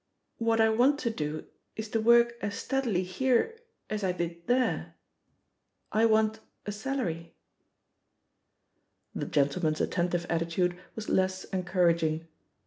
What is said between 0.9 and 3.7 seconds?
to do is to work as steadily here